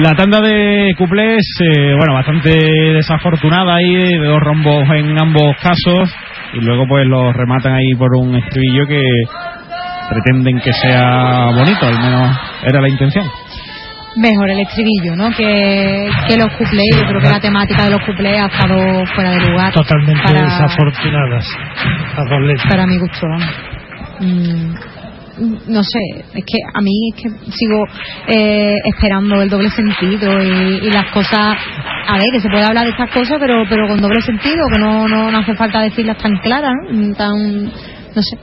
La 0.00 0.14
tanda 0.14 0.40
de 0.40 0.94
cuplés, 0.96 1.42
eh, 1.60 1.94
bueno, 1.94 2.14
bastante 2.14 2.50
desafortunada 2.94 3.74
ahí, 3.74 3.96
de 3.96 4.26
dos 4.26 4.40
rombos 4.40 4.88
en 4.94 5.20
ambos 5.20 5.54
casos, 5.60 6.10
y 6.54 6.64
luego 6.64 6.86
pues 6.88 7.06
los 7.06 7.36
rematan 7.36 7.74
ahí 7.74 7.92
por 7.98 8.08
un 8.16 8.34
estribillo 8.34 8.86
que 8.88 9.02
pretenden 10.08 10.58
que 10.60 10.72
sea 10.72 11.50
bonito, 11.54 11.86
al 11.86 11.98
menos 11.98 12.38
era 12.66 12.80
la 12.80 12.88
intención. 12.88 13.26
Mejor 14.16 14.48
el 14.48 14.60
estribillo, 14.60 15.16
¿no? 15.16 15.30
Que, 15.36 16.08
que 16.26 16.36
los 16.38 16.48
cuplés. 16.56 16.96
Yo 16.96 17.06
creo 17.06 17.20
que 17.20 17.28
la 17.28 17.40
temática 17.40 17.84
de 17.84 17.90
los 17.90 18.00
cuplés 18.06 18.40
ha 18.40 18.46
estado 18.46 19.04
fuera 19.14 19.30
de 19.32 19.50
lugar. 19.50 19.72
Totalmente 19.74 20.22
para, 20.24 20.44
desafortunadas. 20.44 21.46
A 22.16 22.24
dos 22.24 22.40
letras. 22.40 22.66
Para 22.70 22.86
mi 22.86 22.98
gusto. 22.98 23.26
Mm, 24.20 24.74
no 25.40 25.82
sé, 25.82 26.24
es 26.34 26.44
que 26.44 26.58
a 26.72 26.80
mí 26.80 26.92
es 27.14 27.22
que 27.22 27.28
sigo 27.52 27.84
eh, 28.28 28.74
esperando 28.84 29.40
el 29.40 29.48
doble 29.48 29.70
sentido 29.70 30.42
y, 30.42 30.86
y, 30.86 30.90
las 30.90 31.10
cosas, 31.12 31.56
a 32.06 32.14
ver, 32.14 32.26
que 32.32 32.40
se 32.40 32.48
puede 32.50 32.64
hablar 32.64 32.84
de 32.84 32.90
estas 32.90 33.10
cosas, 33.10 33.38
pero 33.40 33.64
pero 33.68 33.88
con 33.88 34.00
doble 34.00 34.20
sentido, 34.20 34.66
que 34.72 34.78
no, 34.78 35.08
no, 35.08 35.30
no 35.30 35.38
hace 35.38 35.54
falta 35.54 35.80
decirlas 35.80 36.18
tan 36.18 36.32
claras, 36.42 36.74
¿no? 36.92 37.14
tan, 37.14 37.64
no 37.64 38.22
sé, 38.22 38.36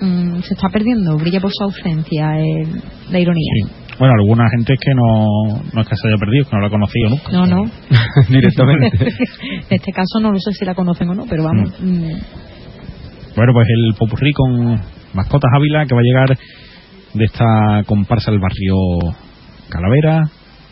mm, 0.00 0.40
se 0.40 0.54
está 0.54 0.68
perdiendo, 0.68 1.16
brilla 1.16 1.40
por 1.40 1.50
su 1.52 1.64
ausencia 1.64 2.38
eh, 2.38 2.66
la 3.10 3.18
ironía. 3.18 3.52
Sí. 3.62 3.84
Bueno, 3.98 4.14
alguna 4.18 4.48
gente 4.50 4.74
es 4.74 4.80
que 4.80 4.92
no, 4.92 5.62
no 5.72 5.80
es 5.80 5.88
que 5.88 5.96
se 5.96 6.08
haya 6.08 6.18
perdido, 6.18 6.44
que 6.46 6.56
no 6.56 6.60
la 6.60 6.66
ha 6.66 6.70
conocido 6.70 7.10
nunca. 7.10 7.32
No, 7.32 7.46
no. 7.46 7.70
Directamente. 8.28 8.88
en 8.98 9.66
este 9.70 9.92
caso 9.92 10.18
no 10.20 10.32
lo 10.32 10.38
sé 10.40 10.52
si 10.52 10.64
la 10.64 10.74
conocen 10.74 11.08
o 11.10 11.14
no, 11.14 11.24
pero 11.26 11.44
vamos. 11.44 11.70
Mm. 11.80 12.18
Bueno, 13.36 13.52
pues 13.52 13.66
el 13.68 13.94
popurrí 13.96 14.32
con 14.32 14.80
Mascotas 15.14 15.50
Ávila 15.54 15.86
que 15.86 15.94
va 15.94 16.00
a 16.00 16.02
llegar 16.02 16.38
de 17.14 17.24
esta 17.24 17.84
comparsa 17.86 18.30
del 18.30 18.40
barrio 18.40 18.76
Calavera, 19.68 20.22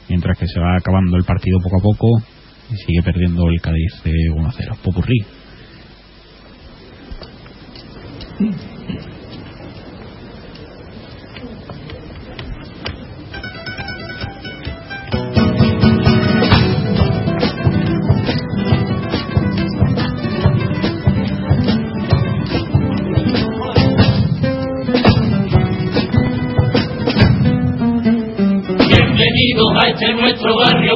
mientras 0.08 0.38
que 0.38 0.46
se 0.46 0.60
va 0.60 0.76
acabando 0.76 1.16
el 1.16 1.24
partido 1.24 1.58
poco 1.62 1.76
a 1.78 1.82
poco 1.82 2.22
y 2.70 2.76
sigue 2.76 3.02
perdiendo 3.02 3.48
el 3.48 3.60
Cádiz 3.60 4.02
de 4.04 4.12
1-0. 4.30 4.76
Popurrí. 4.82 5.24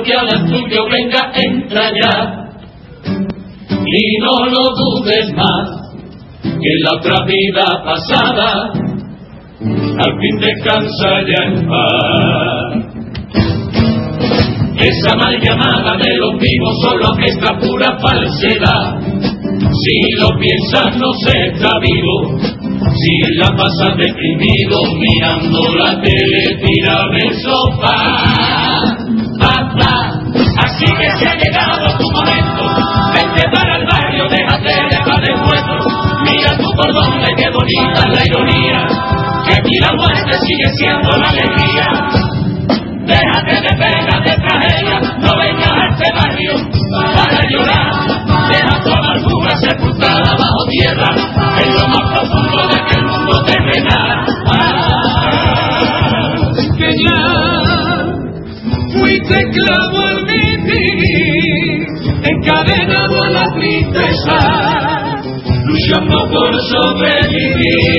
Que 0.07 0.15
al 0.15 0.47
tuyo 0.47 0.87
venga, 0.89 1.33
entra 1.35 1.91
ya. 1.91 2.47
Y 3.87 4.19
no 4.21 4.47
lo 4.47 4.65
dudes 4.75 5.33
más, 5.35 5.69
que 6.43 6.73
la 6.85 6.93
otra 6.95 7.25
vida 7.25 7.83
pasada, 7.85 8.73
al 9.99 10.21
fin 10.21 10.39
descansa 10.41 11.09
ya 11.27 11.45
en 11.47 11.69
paz. 11.69 12.97
Esa 14.79 15.17
mal 15.17 15.41
llamada 15.41 15.97
de 15.97 16.17
los 16.17 16.33
vivos 16.39 16.75
solo 16.83 17.17
que 17.17 17.67
pura 17.67 17.99
falsedad. 17.99 19.01
Si 19.01 20.01
lo 20.21 20.29
piensas 20.39 20.97
no 20.99 21.13
se 21.25 21.33
está 21.49 21.71
vivo, 21.81 22.39
si 22.93 23.39
la 23.39 23.57
pasas 23.57 23.97
deprimido 23.97 24.79
mirando 24.99 25.77
la 25.79 26.01
tele 26.03 26.63
tirado 26.63 27.11
en 27.13 27.27
el 27.27 27.35
sofá. 27.41 28.56
Así 29.79 30.87
que 30.87 31.11
se 31.19 31.29
ha 31.29 31.35
llegado 31.35 31.99
tu 31.99 32.11
momento, 32.13 32.65
vente 33.15 33.45
para 33.55 33.77
el 33.77 33.87
barrio, 33.87 34.25
déjate 34.29 34.69
de 34.69 35.33
encuentro. 35.33 35.79
Mira 36.25 36.57
tú 36.57 36.65
por 36.77 36.93
dónde, 36.93 37.27
qué 37.37 37.51
bonita 37.51 38.09
la 38.09 38.25
ironía, 38.25 38.87
que 39.47 39.55
aquí 39.55 39.79
la 39.81 39.93
muerte 39.93 40.33
sigue 40.33 40.71
siendo 40.79 41.11
la 41.19 41.29
alegría. 41.29 41.87
Déjate 43.07 43.55
de 43.55 43.77
pegas 43.77 44.25
de 44.25 44.35
tragedia, 44.35 45.01
no 45.21 45.39
vengas 45.39 45.71
a 45.71 45.87
este 45.93 46.13
barrio 46.13 46.53
para 47.15 47.41
llorar. 47.49 47.93
Deja 48.51 48.83
tu 48.83 48.91
amargura 48.91 49.57
sepultada 49.57 50.37
bajo 50.37 50.67
tierra, 50.71 51.11
en 51.63 51.75
lo 51.75 51.89
más 51.89 52.13
profundo 52.13 52.69
de 52.69 52.75
aquel 52.75 53.05
mundo 53.05 53.45
terrenal. 53.45 54.27
Ah, 54.51 55.06
encadenado 62.23 63.23
a 63.23 63.31
la 63.31 63.45
tristeza, 63.55 64.39
luchando 65.65 66.17
por 66.31 66.53
sobrevivir. 66.71 67.97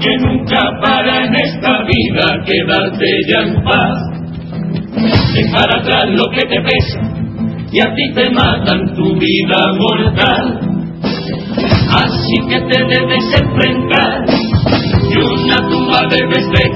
Que 0.00 0.16
nunca 0.18 0.60
para 0.80 1.24
en 1.24 1.34
esta 1.34 1.82
vida 1.84 2.44
quedarte 2.44 3.06
ya 3.28 3.40
en 3.42 3.64
paz. 3.64 3.98
Dejar 5.34 5.76
atrás 5.76 6.04
lo 6.08 6.24
que 6.30 6.46
te 6.46 6.60
pesa 6.60 7.18
y 7.72 7.80
a 7.80 7.94
ti 7.94 8.12
te 8.14 8.30
matan 8.30 8.94
tu 8.94 9.14
vida 9.18 9.72
mortal. 9.78 10.60
Así 11.90 12.36
que 12.48 12.60
te 12.60 12.84
debes 12.84 13.24
enfrentar 13.40 14.24
y 15.10 15.16
una 15.16 15.56
tumba 15.68 16.00
debes 16.10 16.50
de 16.50 16.68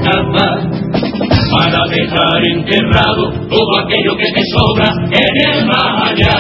para 1.53 1.87
dejar 1.89 2.41
enterrado 2.55 3.31
todo 3.49 3.79
aquello 3.85 4.17
que 4.17 4.33
te 4.33 4.43
sobra 4.55 4.89
en 5.11 5.35
el 5.49 5.67
más 5.67 6.11
allá. 6.11 6.37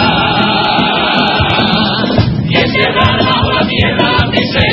Y 2.49 2.57
enterrar 2.57 3.19
bajo 3.25 3.53
la 3.53 3.67
tierra 3.69 4.13
la 4.19 4.27
miseria 4.27 4.72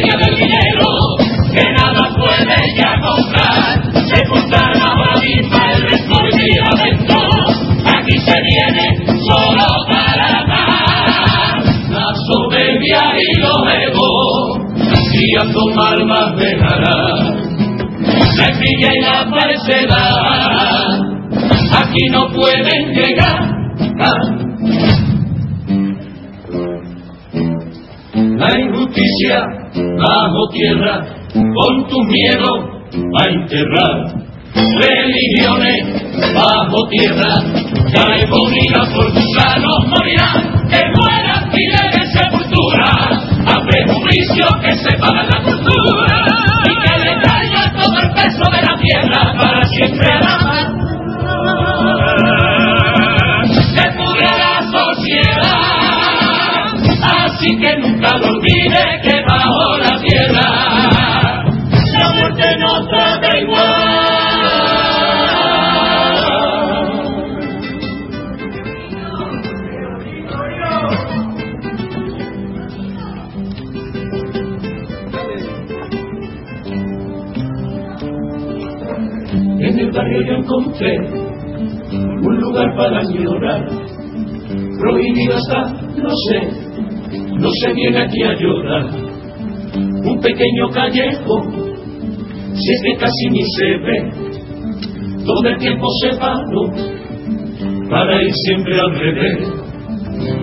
y 15.30 15.36
a 15.38 15.52
tomar 15.52 16.06
más 16.06 16.36
dejará. 16.38 16.96
La 18.38 18.48
envidia 18.48 18.90
y 18.96 19.02
la 19.02 19.26
falsedad, 19.30 21.00
aquí 21.78 22.06
no 22.12 22.30
pueden 22.30 22.94
llegar. 22.94 23.60
La 28.14 28.60
injusticia 28.60 29.44
bajo 29.76 30.50
tierra, 30.54 31.06
con 31.34 31.88
tu 31.88 31.98
miedo 32.04 32.50
a 33.18 33.30
enterrar. 33.30 34.30
Religiones 34.56 36.34
bajo 36.34 36.88
tierra, 36.90 37.34
cae 37.94 38.28
por 38.28 39.14
tus 39.14 39.26
manos 39.38 39.88
morirán, 39.88 40.70
que 40.70 40.82
mueran 40.96 41.50
miles 41.50 41.88
de 41.94 42.06
sepultura, 42.08 43.19
prejuicio 43.70 44.48
que 44.62 44.76
separan 44.76 45.28
la 45.30 45.40
cultura, 45.44 46.26
y 46.66 46.74
que 46.84 46.94
le 47.06 47.14
caiga 47.22 47.72
todo 47.80 48.00
el 48.00 48.10
peso 48.12 48.46
de 48.52 48.62
la 48.62 48.76
tierra 48.82 49.34
para 49.38 49.64
siempre 49.64 50.08
a 50.08 50.20
la. 50.20 50.70
Se 53.76 53.86
pudre 53.98 54.28
la 54.38 54.62
sociedad, 54.62 55.60
así 57.26 57.50
que 57.62 57.78
nunca 57.78 58.18
lo 58.18 58.28
olvide 58.28 59.00
que 59.04 59.19
barrio 80.00 80.22
yo 80.22 80.34
encontré 80.34 80.98
un 81.92 82.40
lugar 82.40 82.68
para 82.78 83.04
llorar. 83.04 83.68
prohibido 84.80 85.36
está, 85.36 85.74
no 85.98 86.10
sé, 86.26 86.40
no 87.38 87.50
se 87.62 87.74
viene 87.74 88.00
aquí 88.00 88.24
a 88.24 88.34
llorar. 88.36 88.86
Un 89.76 90.20
pequeño 90.22 90.70
callejo, 90.74 91.42
si 92.54 92.72
es 92.74 92.82
que 92.84 92.98
casi 92.98 93.26
ni 93.32 93.44
se 93.58 93.66
ve, 93.86 93.98
todo 95.26 95.50
el 95.50 95.58
tiempo 95.58 95.88
se 96.02 96.18
paró 96.18 96.64
para 97.90 98.22
ir 98.22 98.34
siempre 98.46 98.80
al 98.80 99.00
revés. 99.00 99.48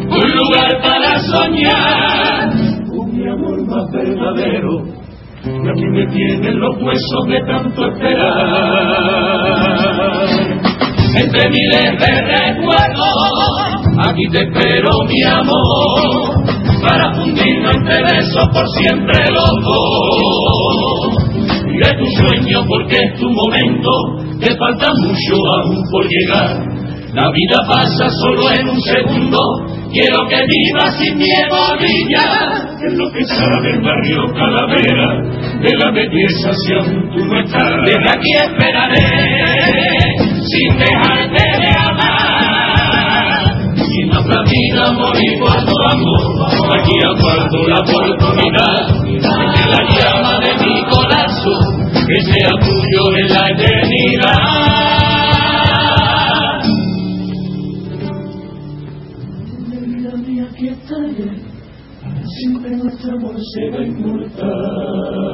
Un 0.08 0.36
lugar 0.36 0.82
para 0.82 1.18
soñar, 1.18 2.50
un 2.92 3.28
amor 3.28 3.66
más 3.66 3.90
verdadero, 3.92 5.05
y 5.46 5.68
aquí 5.68 5.86
me 5.90 6.06
tienen 6.08 6.58
los 6.58 6.76
huesos 6.82 7.26
de 7.28 7.40
tanto 7.46 7.86
esperar. 7.86 8.36
Entre 11.18 11.48
miles 11.48 11.98
de 11.98 12.20
recuerdos, 12.22 13.14
aquí 14.06 14.24
te 14.32 14.38
espero 14.38 14.90
mi 15.08 15.22
amor, 15.22 16.34
para 16.82 17.14
fundirnos 17.14 17.74
entre 17.76 18.02
besos 18.02 18.48
por 18.52 18.66
siempre 18.80 19.18
los 19.30 19.50
dos. 19.64 20.86
tu 21.98 22.06
sueño 22.22 22.64
porque 22.68 22.96
es 22.96 23.20
tu 23.20 23.30
momento, 23.30 23.90
te 24.40 24.54
falta 24.56 24.88
mucho 25.02 25.34
aún 25.62 25.82
por 25.90 26.04
llegar. 26.06 26.76
La 27.14 27.30
vida 27.30 27.58
pasa 27.66 28.10
solo 28.20 28.50
en 28.50 28.68
un 28.68 28.80
segundo, 28.82 29.38
quiero 29.96 30.20
que 30.28 30.36
vivas 30.36 30.92
sin 30.98 31.16
miedo 31.16 31.56
a 31.56 31.76
brillar. 31.76 32.48
Es 32.86 32.92
lo 32.98 33.10
que 33.12 33.24
sabe 33.24 33.70
el 33.72 33.80
barrio 33.80 34.20
Calavera, 34.34 35.08
de 35.60 35.72
la 35.76 35.88
si 36.52 36.72
aún 36.74 37.10
tú 37.10 37.24
no 37.24 37.40
estás. 37.40 37.82
Desde 37.84 38.10
aquí 38.10 38.32
esperaré 38.44 39.08
sin 40.44 40.78
dejarte 40.78 41.44
de 41.62 41.70
amar. 41.78 43.46
Y 43.76 44.02
en 44.02 44.10
otra 44.12 44.42
vida 44.42 44.92
morir 44.92 45.34
cuando 45.40 45.72
amor, 45.90 46.24
aquí 46.78 46.96
aguardo 47.02 47.58
la 47.68 47.78
oportunidad 47.80 48.82
de 49.06 49.64
la 49.72 49.80
llama 49.96 50.34
de 50.40 50.52
mi 50.62 50.74
corazón, 50.90 51.64
que 51.92 52.18
sea 52.32 52.52
tuyo 52.60 53.02
en 53.16 53.28
la 53.28 53.42
eternidad. 53.50 54.75
Siempre 60.96 62.70
nuestro 62.76 63.12
amor 63.12 63.36
será 63.54 63.86
inmortal. 63.86 65.26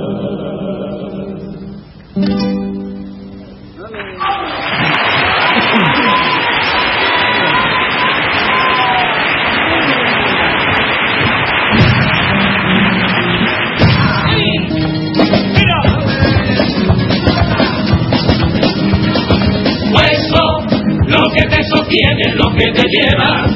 que 21.34 21.46
te 21.46 21.64
sostiene, 21.64 22.34
lo 22.34 22.54
que 22.54 22.70
te 22.72 22.84
lleva 22.88 23.46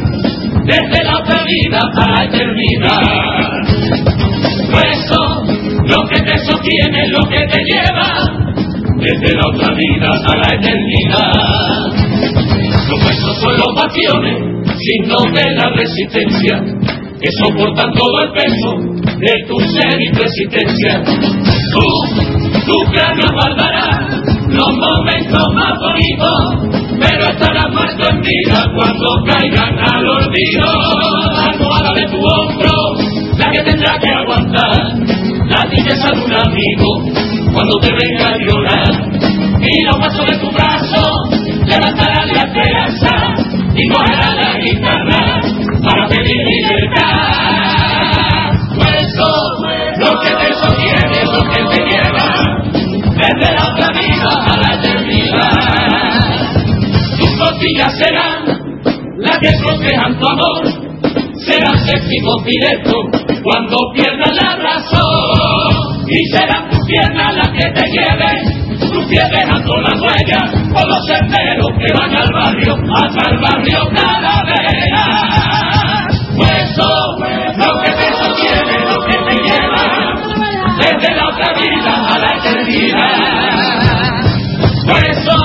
desde 0.64 1.05
vida 1.46 1.80
a 1.96 2.10
la 2.10 2.24
eternidad. 2.24 3.02
Eso, 4.76 5.22
lo 5.84 6.08
que 6.08 6.20
te 6.22 6.38
sostiene, 6.38 7.08
lo 7.08 7.28
que 7.28 7.38
te 7.46 7.62
lleva 7.64 8.46
desde 8.98 9.34
la 9.34 9.46
otra 9.48 9.74
vida 9.74 10.10
a 10.26 10.36
la 10.36 10.54
eternidad. 10.54 11.86
Los 12.88 13.04
huesos 13.04 13.40
son 13.40 13.56
los 13.56 13.74
bastiones, 13.74 14.36
signos 14.76 15.32
de 15.32 15.44
la 15.54 15.70
resistencia, 15.70 16.62
que 17.20 17.30
soportan 17.40 17.92
todo 17.92 18.22
el 18.24 18.32
peso 18.32 18.96
de 19.18 19.32
tu 19.48 19.58
ser 19.60 20.00
y 20.00 20.12
tu 20.12 20.22
existencia. 20.22 21.02
Tú, 21.72 21.86
tu 22.66 22.92
cráneo 22.92 23.26
guardará 23.32 24.06
los 24.48 24.72
momentos 24.72 25.44
más 25.54 25.72
bonitos, 25.78 26.85
pero 26.98 27.30
estarás 27.30 27.66
en 28.10 28.20
vida 28.20 28.64
cuando 28.74 29.06
caigan 29.26 29.78
al 29.78 30.08
olvido. 30.08 30.66
La 31.34 31.46
almohada 31.52 31.92
de 31.94 32.06
tu 32.10 32.18
hombro, 32.18 32.72
la 33.38 33.50
que 33.50 33.60
tendrá 33.62 33.98
que 33.98 34.08
aguantar, 34.08 34.82
la 35.48 35.62
tristeza 35.70 36.10
de 36.12 36.24
un 36.24 36.34
amigo 36.34 36.86
cuando 37.52 37.78
te 37.80 37.90
venga 37.92 38.28
a 38.28 38.36
llorar. 38.38 38.92
Y 39.60 39.84
los 39.84 39.96
pasos 39.96 40.26
de 40.26 40.36
tu 40.38 40.50
brazo 40.52 40.65
testigos 61.86 62.44
directos 62.44 62.96
cuando 63.42 63.76
pierdas 63.94 64.34
la 64.42 64.56
razón 64.56 65.96
y 66.08 66.36
serán 66.36 66.68
tus 66.68 66.80
piernas 66.86 67.34
las 67.36 67.48
que 67.50 67.70
te 67.70 67.84
lleven, 67.90 68.78
tus 68.78 69.06
pies 69.06 69.30
dejando 69.30 69.76
la 69.76 69.94
huella 70.00 70.40
por 70.72 70.86
los 70.86 71.06
senderos 71.06 71.70
que 71.78 71.92
van 71.98 72.16
al 72.16 72.28
barrio, 72.32 72.76
hasta 72.94 73.30
el 73.30 73.38
barrio 73.38 73.78
Calavera. 73.94 75.04
Pues 76.36 76.50
eso, 76.50 76.90
lo 77.56 77.82
que 77.82 77.90
te 77.92 78.12
sostiene, 78.12 78.76
lo 78.84 78.98
que 79.06 79.16
te 79.24 79.34
lleva, 79.42 79.84
desde 80.78 81.14
la 81.16 81.28
otra 81.28 81.54
vida 81.54 81.92
a 82.08 82.18
la 82.18 82.30
eternidad. 82.36 83.46
Pues 84.86 85.02
eso, 85.18 85.38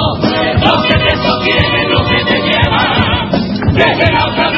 lo 0.59 0.83
que 0.83 0.95
te 0.95 1.13
sostiene, 1.17 1.89
lo 1.89 2.01
que 2.07 2.19
te 2.25 2.37
lleva, 2.41 3.29
desde 3.73 4.11
la 4.11 4.25
otra 4.27 4.50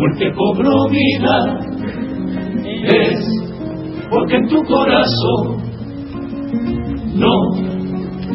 muerte 0.00 0.32
cobró 0.34 0.88
vida, 0.88 1.58
es 2.84 3.18
porque 4.08 4.36
en 4.36 4.48
tu 4.48 4.62
corazón 4.64 5.60
no 7.16 7.34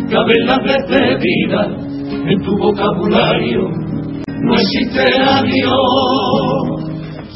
caben 0.09 0.45
las 0.45 0.59
vida. 1.19 1.67
En 2.27 2.41
tu 2.41 2.57
vocabulario 2.57 3.69
no 4.27 4.53
existe 4.53 5.01
adiós, 5.21 5.81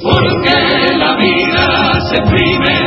porque 0.01 0.97
la 0.97 1.15
vida 1.15 1.99
se 2.09 2.15
exprime, 2.17 2.77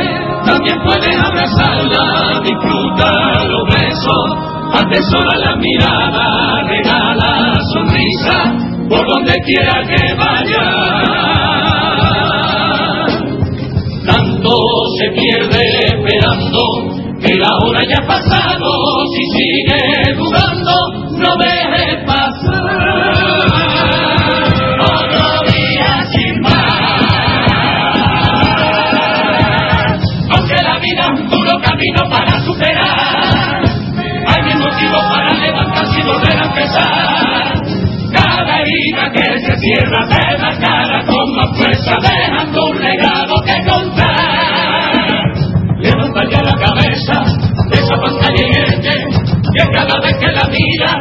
también 0.45 0.77
puedes 0.85 1.17
abrazarla, 1.17 2.41
disfruta 2.41 3.45
los 3.45 3.63
besos, 3.75 4.25
atesora 4.73 5.37
la 5.39 5.55
mirada, 5.57 6.61
regala 6.67 7.53
sonrisa 7.73 8.73
por 8.89 9.07
donde 9.07 9.33
quiera 9.45 9.81
que 9.87 10.12
que 17.33 17.39
la 17.39 17.49
hora 17.63 17.81
ya 17.89 17.97
ha 17.97 18.07
pasado, 18.07 18.69
si 19.13 19.23
sigue 19.37 20.13
dudando, 20.15 20.73
no 21.17 21.31
deje 21.37 21.97
pasar. 22.05 23.13
Otro 24.79 25.25
día 25.51 25.91
sin 26.11 26.35
más. 26.41 26.51
Aunque 30.31 30.57
la 30.61 30.77
vida 30.79 31.01
es 31.01 31.09
un 31.21 31.29
duro 31.29 31.53
camino 31.61 32.01
para 32.09 32.39
superar, 32.41 33.63
hay 34.27 34.41
mil 34.43 34.57
motivos 34.57 35.03
para 35.11 35.33
levantarse 35.33 35.99
y 35.99 36.03
volver 36.03 36.37
a 36.37 36.45
empezar 36.45 37.13
que 39.13 39.39
se 39.39 39.57
cierra 39.57 40.05
se 40.07 40.59
cara 40.59 41.05
con 41.05 41.35
más 41.35 41.57
fuerza, 41.57 41.95
dejando 42.01 42.72
vida. 50.53 50.91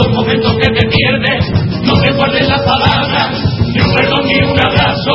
Son 0.00 0.14
momentos 0.14 0.52
que 0.56 0.68
te 0.68 0.86
pierdes, 0.88 1.42
no 1.82 1.94
te 2.00 2.12
guardes 2.12 2.48
las 2.48 2.62
palabras, 2.62 3.28
ni 3.74 3.80
un 3.82 3.94
perdón 3.94 4.26
ni 4.26 4.40
un 4.42 4.60
abrazo, 4.60 5.14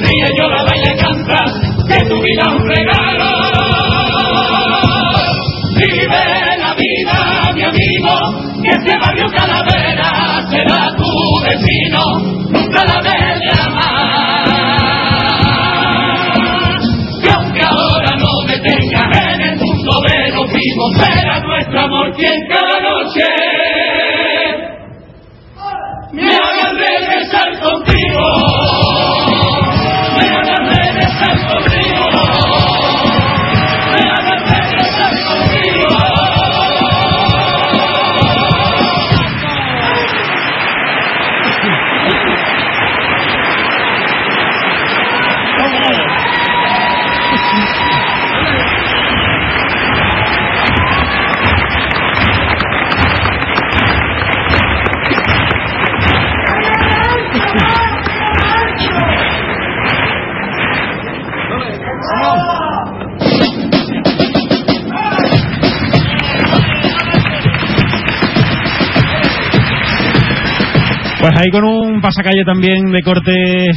ríe, 0.00 0.28
llora, 0.38 0.64
baila 0.64 0.92
y 0.92 0.96
canta, 0.96 1.44
que 1.88 1.98
tu 2.06 2.16
vida 2.22 2.42
es 2.46 2.52
un 2.52 2.68
regalo. 2.68 3.28
Vive 5.76 6.24
la 6.58 6.74
vida, 6.74 7.16
mi 7.54 7.62
amigo, 7.62 8.14
que 8.62 8.70
este 8.70 8.98
barrio 8.98 9.26
calavera 9.36 10.10
será 10.50 10.88
tu 10.96 11.04
vecino, 11.44 12.02
nunca 12.50 12.84
la 12.84 12.98
dejes 13.02 13.68
más. 13.74 14.96
Dios 17.22 17.42
que 17.52 17.62
ahora 17.62 18.16
no 18.16 18.32
me 18.46 18.56
tengas 18.58 19.10
en 19.34 19.40
el 19.42 19.56
mundo 19.56 19.92
de 20.08 20.16
los 20.32 20.46
vivos, 20.50 20.90
será 20.98 21.40
nuestro 21.40 21.80
amor 21.80 22.10
quien 22.16 22.40
Lord. 28.18 28.45
Pues 71.36 71.44
ahí 71.44 71.50
con 71.50 71.64
un 71.64 72.00
pasacalle 72.00 72.44
también 72.46 72.90
de 72.90 73.02
corte 73.02 73.30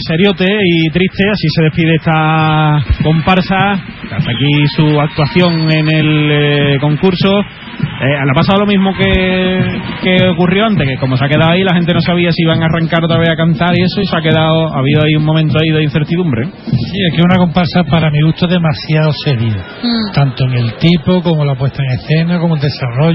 seriote 0.08 0.46
y 0.46 0.90
triste, 0.92 1.24
así 1.30 1.48
se 1.54 1.64
despide 1.64 1.96
esta 1.96 2.80
comparsa. 3.04 3.74
Hasta 3.74 4.32
aquí 4.32 4.66
su 4.78 4.98
actuación 4.98 5.70
en 5.70 5.94
el 5.94 6.32
eh, 6.32 6.78
concurso. 6.80 7.30
Eh, 7.40 8.16
le 8.26 8.32
ha 8.32 8.34
pasado 8.34 8.62
lo 8.62 8.66
mismo 8.66 8.94
que, 8.94 9.62
que 10.04 10.28
ocurrió 10.30 10.68
antes, 10.68 10.88
que 10.88 10.98
como 10.98 11.18
se 11.18 11.26
ha 11.26 11.28
quedado 11.28 11.52
ahí, 11.52 11.64
la 11.64 11.76
gente 11.76 11.94
no 11.94 12.00
sabía 12.02 12.32
si 12.32 12.44
iban 12.44 12.62
a 12.64 12.66
arrancar 12.66 13.04
otra 13.04 13.18
vez 13.20 13.30
a 13.30 13.36
cantar 13.36 13.74
y 13.78 13.84
eso, 13.84 14.02
y 14.02 14.06
se 14.06 14.18
ha 14.18 14.22
quedado, 14.22 14.74
ha 14.74 14.80
habido 14.80 15.04
ahí 15.04 15.16
un 15.16 15.26
momento 15.26 15.58
ahí 15.60 15.70
de 15.70 15.84
incertidumbre. 15.84 16.46
Sí, 16.46 16.98
es 17.10 17.16
que 17.16 17.22
una 17.22 17.38
comparsa 17.38 17.84
para 17.84 18.10
mi 18.10 18.22
gusto 18.22 18.48
demasiado 18.48 19.12
seria, 19.26 19.58
Mm. 19.84 20.12
tanto 20.14 20.46
en 20.46 20.54
el 20.54 20.74
tipo 20.76 21.22
como 21.22 21.44
la 21.44 21.56
puesta 21.56 21.84
en 21.84 21.92
escena, 22.00 22.40
como 22.40 22.56
el 22.56 22.62
desarrollo. 22.62 23.08